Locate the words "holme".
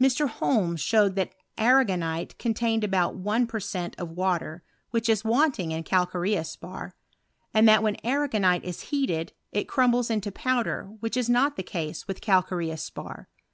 0.28-0.76